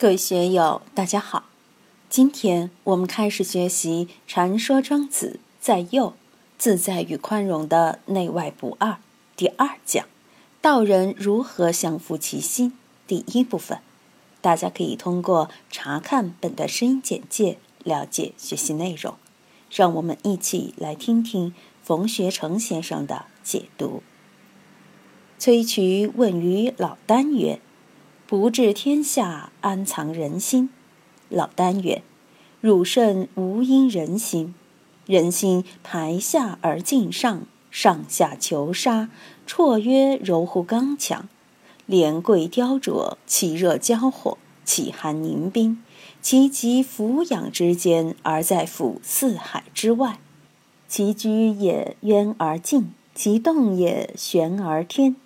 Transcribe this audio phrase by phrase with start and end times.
[0.00, 1.44] 各位学友，大家好。
[2.08, 6.14] 今天我们开始学习《传说庄子在右
[6.56, 8.92] 自在与宽容的内外不二》
[9.36, 10.06] 第二讲
[10.62, 12.72] “道人如何降服其心”
[13.06, 13.80] 第一部分。
[14.40, 19.16] 大家可以通过查看本段声音简介了解学习内容。
[19.70, 24.02] 让我们一起来听听冯学成先生的解读。
[25.38, 27.60] 崔渠问于老聃曰。
[28.30, 30.70] 不治天下，安藏人心？
[31.28, 32.00] 老聃曰
[32.62, 34.54] ：“汝甚无因人心。
[35.04, 37.42] 人心排下而进上，
[37.72, 39.10] 上下求杀，
[39.48, 41.28] 绰约柔乎刚强。
[41.86, 45.82] 连贵雕琢，其热交火，其寒凝冰。
[46.22, 50.20] 其极俯仰之间，而在俯四海之外。
[50.86, 55.16] 其居也渊而静，其动也玄而天。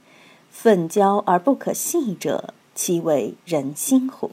[0.51, 4.33] 愤交而不可细者。”其为人心乎？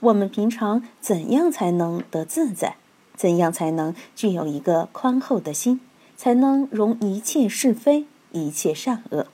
[0.00, 2.76] 我们平常怎样才能得自在？
[3.16, 5.80] 怎样才能具有一个宽厚的心？
[6.16, 9.26] 才能容一切是非、一切善恶？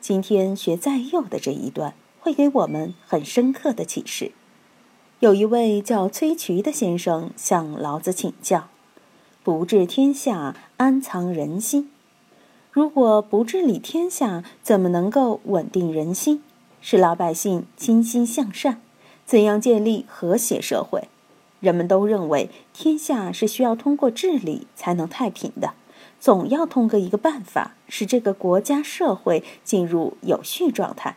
[0.00, 4.32] 今天学在右的这一段，会给我们很深刻的启示。
[5.20, 8.68] 有一位叫崔渠的先生向老子请教
[9.42, 11.90] ：“不治天下，安藏人心？
[12.70, 16.42] 如果不治理天下，怎么能够稳定人心？”
[16.80, 18.80] 使老百姓倾心向善，
[19.24, 21.08] 怎样建立和谐社会？
[21.60, 25.72] 人们都认为天下是需要通过治理才能太平的，
[26.20, 31.16] 总要通过一个办法，使这个国家社会进入有序状态。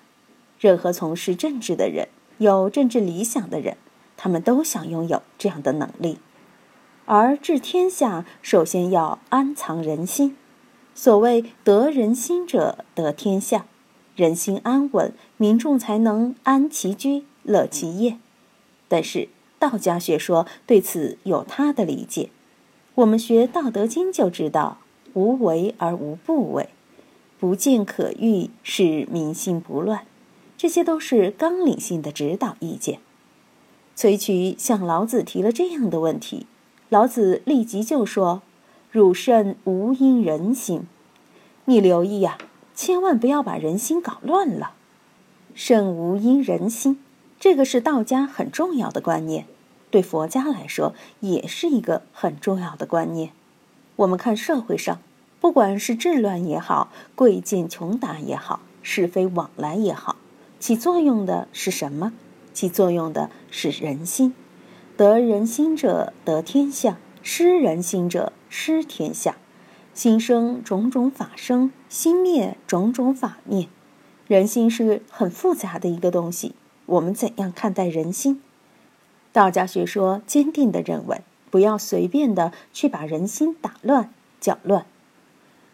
[0.59, 2.07] 任何从事政治的人，
[2.37, 3.77] 有政治理想的人，
[4.17, 6.19] 他们都想拥有这样的能力。
[7.05, 10.35] 而治天下，首先要安藏人心。
[10.95, 13.65] 所谓得人心者，得天下。
[14.15, 18.17] 人心安稳，民众才能安其居、乐其业。
[18.89, 22.29] 但是道家学说对此有他的理解。
[22.95, 24.79] 我们学《道德经》就知道
[25.15, 26.67] ：“无为而无不为，
[27.39, 30.05] 不见可欲，使民心不乱。”
[30.57, 32.99] 这些都是纲领性的指导意见。
[33.95, 36.45] 崔渠向老子提了这样的问题，
[36.89, 38.41] 老子立即就说
[38.91, 40.83] ：“汝甚无因人心。”
[41.65, 42.37] 你留意呀。
[42.75, 44.71] 千万不要把人心搞乱了。
[45.61, 46.97] 圣无因人心，
[47.37, 49.45] 这个是道家很重要的观念，
[49.91, 53.31] 对佛家来说也是一个很重要的观念。
[53.97, 54.99] 我们看社会上，
[55.41, 60.15] 不管是治乱也好，贵贱穷达也好，是非往来也好，
[60.61, 62.13] 起作用的是什么？
[62.53, 64.33] 起作用的是人心。
[64.95, 69.35] 得人心者得天下，失人心者失天下。
[69.93, 73.67] 心生种种法生，心灭种种法灭。
[74.29, 76.53] 人心是很复杂的一个东西。
[76.85, 78.39] 我们怎样看待人心？
[79.33, 84.85] 道家学说坚定地认为，不要随便的去把人心打乱、搅乱。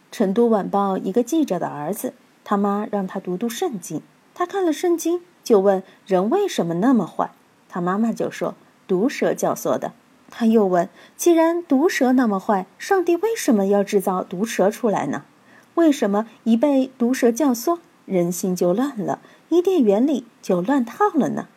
[0.10, 2.14] 成都晚报一个记者的儿子，
[2.46, 4.02] 他妈让他读读圣经，
[4.34, 7.32] 他看了圣经，就问人为什么那么坏？
[7.68, 8.56] 他妈妈就说
[8.88, 9.92] 毒蛇教唆的。
[10.32, 15.26] 他又问：“既然毒蛇那么坏，上帝为什么要制造毒蛇出来呢？
[15.74, 21.48] 为什么一被毒蛇教唆，人心就乱了，伊甸园里就乱套了呢？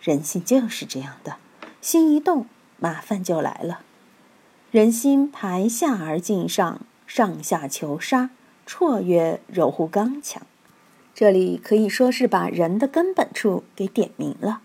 [0.00, 1.36] 人心就是这样的，
[1.80, 2.46] 心一动，
[2.78, 3.80] 麻烦就来了。
[4.70, 8.30] 人心排下而进上，上下求杀，
[8.66, 10.42] 绰约柔乎刚强。
[11.14, 14.62] 这里可以说是把人的根本处给点明了。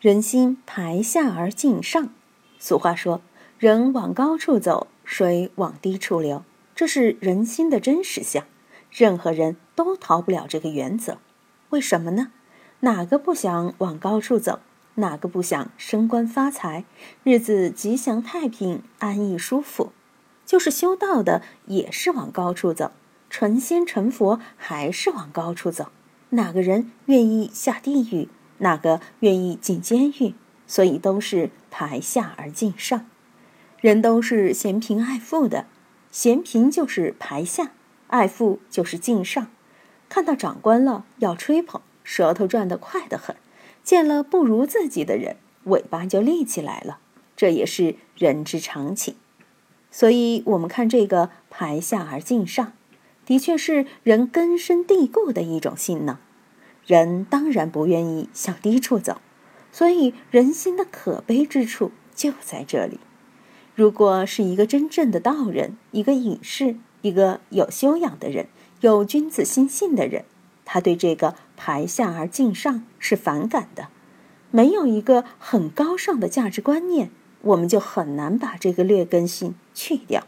[0.00, 2.08] 人心排下而进上。”
[2.58, 3.20] 俗话说
[3.58, 6.42] ：“人往高处走，水往低处流。”
[6.74, 8.44] 这是人心的真实相，
[8.94, 11.18] 任何人都逃不了这个原则。
[11.70, 12.30] 为什么呢？
[12.80, 14.60] 哪个不想往高处走？
[14.94, 16.84] 哪个不想升官发财，
[17.24, 19.90] 日子吉祥太平、安逸舒服？
[20.46, 22.92] 就是修道的，也是往高处走；
[23.28, 25.90] 成仙成佛，还是往高处走。
[26.30, 28.28] 哪个人愿意下地狱？
[28.58, 30.34] 哪个愿意进监狱？
[30.68, 33.06] 所以都是排下而进上，
[33.80, 35.66] 人都是嫌贫爱富的，
[36.12, 37.72] 嫌贫就是排下，
[38.14, 39.48] 爱富就是敬上。
[40.08, 43.34] 看到长官了要吹捧，舌头转得快得很；
[43.82, 47.00] 见了不如自己的人，尾巴就立起来了。
[47.34, 49.16] 这也是人之常情。
[49.90, 52.72] 所以，我们看这个排下而敬上，
[53.26, 56.16] 的确是人根深蒂固的一种性能。
[56.86, 59.20] 人当然不愿意向低处走。
[59.72, 63.00] 所以，人心的可悲之处就在这里。
[63.74, 68.46] 如果是一个真正的道人，一个隐士，一个有修养的人，
[68.80, 70.24] 有君子心性的人，
[70.64, 73.88] 他对这个排下而敬上是反感的。
[74.52, 77.10] 没有一个很高尚的价值观念，
[77.42, 80.20] 我们就很难把这个劣根性去掉。《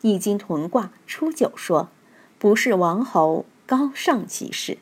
[0.00, 1.90] 易经》屯卦初九说
[2.40, 4.78] ：“不是王侯，高尚其事。”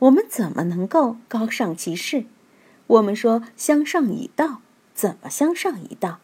[0.00, 2.24] 我们怎么能够高尚其事？
[2.86, 4.62] 我们说向上以道，
[4.94, 6.20] 怎么向上以道？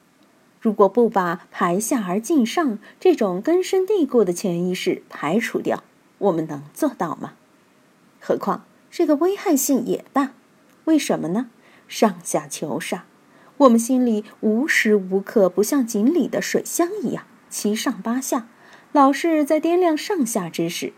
[0.65, 5.85] 如果不把排下而进上这种根深蒂固的潜意识排除掉，
[6.17, 7.35] 我们能做到吗？
[8.19, 10.31] 何况这个危害性也大。
[10.85, 11.51] 为什么呢？
[11.87, 13.03] 上下求上，
[13.59, 18.49] 我们心里无时无刻不像井里的水箱一样七上八下，
[18.93, 20.95] 老是在掂量上下之事。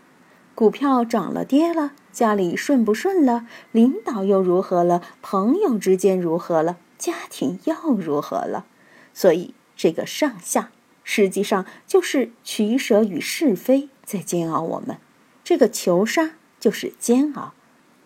[0.55, 8.65] 股票涨了跌了，家里顺不顺了，领导又如何了，朋友之间如何了，家庭又如何了？
[9.13, 9.53] 所以。
[9.77, 10.71] 这个上下
[11.03, 14.97] 实际上就是取舍与是非在煎熬我们，
[15.43, 17.53] 这个求杀就是煎熬。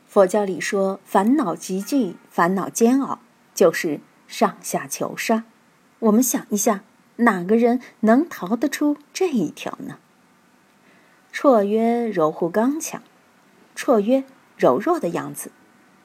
[0.06, 3.20] 佛教里说烦恼集聚、烦恼煎熬，
[3.56, 5.46] 就是上下求杀。
[6.00, 6.84] 我们想一下，
[7.16, 9.98] 哪个人能逃得出这一条呢？
[11.34, 13.02] 绰约柔乎刚强，
[13.76, 14.26] 绰约
[14.58, 15.52] 柔弱的样子。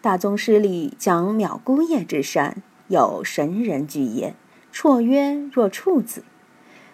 [0.00, 4.36] 大宗师里讲藐姑叶之山，有神人居焉。
[4.78, 6.22] 绰约若处子，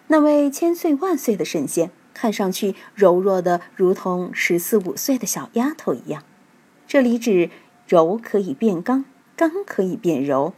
[0.07, 6.23] 那位千岁万岁的神仙，看上去柔弱的如同十四五岁的小丫头一样。
[6.87, 7.49] 这里指
[7.85, 9.03] 柔可以变刚，
[9.35, 10.53] 刚可以变柔。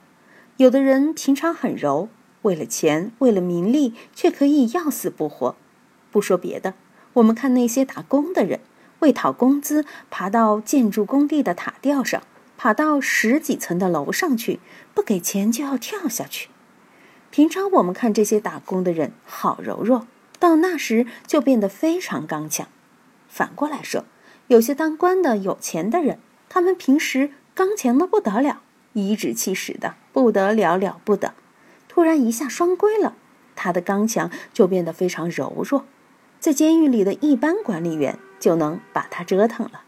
[0.57, 2.09] 有的人平常很柔，
[2.43, 5.55] 为了钱，为了名利，却可以要死不活。
[6.11, 6.75] 不说别的，
[7.13, 8.59] 我们看那些打工的人，
[8.99, 12.21] 为讨工资，爬到建筑工地的塔吊上，
[12.55, 14.59] 爬到十几层的楼上去，
[14.93, 16.49] 不给钱就要跳下去。
[17.35, 20.07] 平常我们看这些打工的人好柔弱，
[20.39, 22.65] 到那时就变得非常刚强。
[23.27, 24.05] 反过来说，
[24.47, 26.17] 有些当官的有钱的人，
[26.47, 28.61] 他们平时刚强的不得了，
[28.93, 31.33] 颐指气使的不得了了不得，
[31.89, 33.17] 突然一下双规了，
[33.53, 35.83] 他的刚强就变得非常柔弱。
[36.39, 39.81] 在监狱里的一般管理员就能把他折腾了，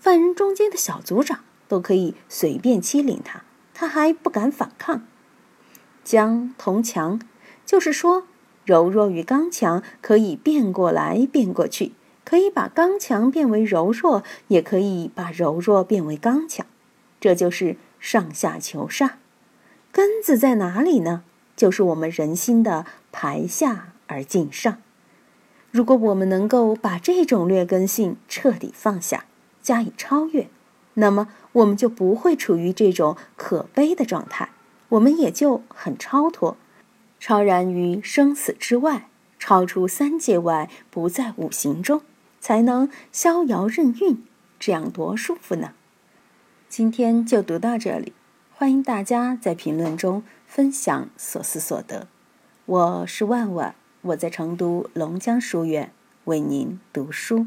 [0.00, 3.42] 犯人中间的小组长都可以随便欺凌他，
[3.74, 5.06] 他还不敢反抗。
[6.06, 7.20] 将同强，
[7.64, 8.22] 就是说，
[8.64, 11.94] 柔弱与刚强可以变过来变过去，
[12.24, 16.64] 可以把刚强变为柔弱，也可以把柔弱变为刚强，
[17.18, 19.10] 这就是上下求上。
[19.90, 21.24] 根子在哪里呢？
[21.56, 24.76] 就是我们人心的排下而进上。
[25.72, 29.24] 如果我们能够把这种劣根性彻底放下，
[29.60, 30.48] 加以超越，
[30.94, 34.50] 那么我们就不会处于这种可悲的状态。
[34.90, 36.56] 我们也就很超脱，
[37.18, 42.02] 超然于生死之外，超出三界外，不在五行中，
[42.40, 44.24] 才能逍遥任运，
[44.58, 45.72] 这样多舒服呢！
[46.68, 48.12] 今天就读到这里，
[48.54, 52.06] 欢迎大家在评论中分享所思所得。
[52.66, 55.92] 我是万万，我在成都龙江书院
[56.24, 57.46] 为您读书。